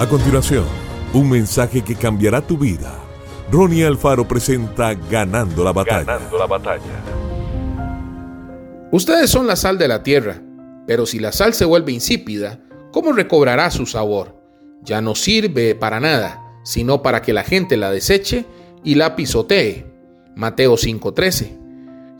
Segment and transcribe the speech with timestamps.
[0.00, 0.64] A continuación,
[1.12, 2.98] un mensaje que cambiará tu vida.
[3.52, 6.04] Ronnie Alfaro presenta Ganando la batalla.
[6.04, 7.04] Ganando la batalla.
[8.92, 10.40] Ustedes son la sal de la tierra,
[10.86, 12.60] pero si la sal se vuelve insípida,
[12.92, 14.40] ¿cómo recobrará su sabor?
[14.80, 18.46] Ya no sirve para nada, sino para que la gente la deseche
[18.82, 19.84] y la pisotee.
[20.34, 21.58] Mateo 5:13.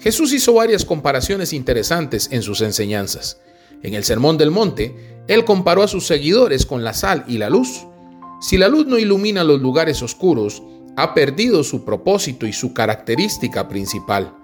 [0.01, 3.41] Jesús hizo varias comparaciones interesantes en sus enseñanzas.
[3.83, 7.49] En el Sermón del Monte, él comparó a sus seguidores con la sal y la
[7.49, 7.87] luz.
[8.41, 10.61] Si la luz no ilumina los lugares oscuros,
[10.97, 14.35] ha perdido su propósito y su característica principal.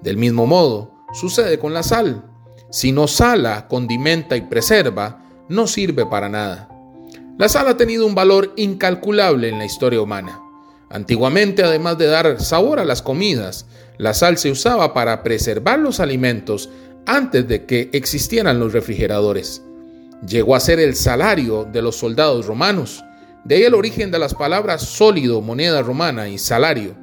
[0.00, 2.24] Del mismo modo, sucede con la sal.
[2.70, 6.68] Si no sala, condimenta y preserva, no sirve para nada.
[7.36, 10.40] La sal ha tenido un valor incalculable en la historia humana.
[10.88, 15.98] Antiguamente, además de dar sabor a las comidas, la sal se usaba para preservar los
[15.98, 16.70] alimentos
[17.06, 19.64] antes de que existieran los refrigeradores.
[20.26, 23.04] Llegó a ser el salario de los soldados romanos,
[23.44, 26.94] de ahí el origen de las palabras sólido, moneda romana y salario.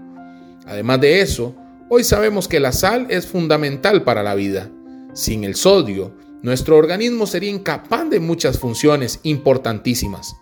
[0.65, 1.55] Además de eso,
[1.89, 4.69] hoy sabemos que la sal es fundamental para la vida.
[5.13, 10.35] Sin el sodio, nuestro organismo sería incapaz de muchas funciones importantísimas.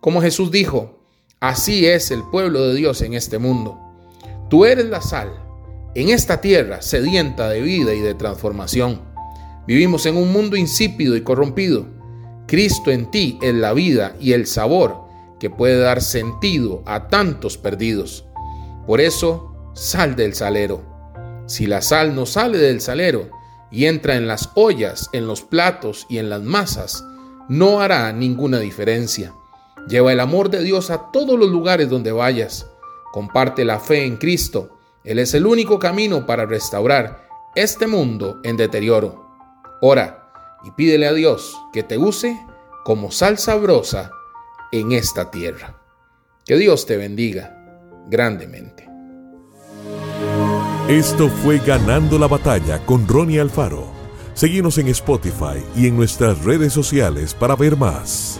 [0.00, 0.98] Como Jesús dijo,
[1.40, 3.78] así es el pueblo de Dios en este mundo.
[4.50, 5.46] Tú eres la sal
[5.96, 9.00] en esta tierra sedienta de vida y de transformación.
[9.66, 11.86] Vivimos en un mundo insípido y corrompido.
[12.46, 15.04] Cristo en ti es la vida y el sabor
[15.38, 18.24] que puede dar sentido a tantos perdidos.
[18.86, 20.82] Por eso, sal del salero.
[21.46, 23.30] Si la sal no sale del salero
[23.70, 27.04] y entra en las ollas, en los platos y en las masas,
[27.48, 29.32] no hará ninguna diferencia.
[29.88, 32.66] Lleva el amor de Dios a todos los lugares donde vayas.
[33.12, 38.56] Comparte la fe en Cristo él es el único camino para restaurar este mundo en
[38.56, 39.30] deterioro.
[39.80, 40.25] Ora
[40.64, 42.38] y pídele a Dios que te use
[42.84, 44.10] como sal sabrosa
[44.72, 45.80] en esta tierra.
[46.44, 47.56] Que Dios te bendiga
[48.08, 48.88] grandemente.
[50.88, 53.88] Esto fue Ganando la Batalla con Ronnie Alfaro.
[54.34, 58.38] Seguimos en Spotify y en nuestras redes sociales para ver más.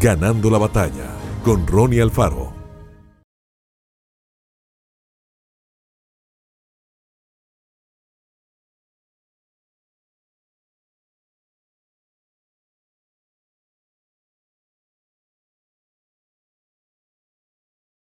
[0.00, 1.10] Ganando la Batalla
[1.44, 2.61] con Ronnie Alfaro.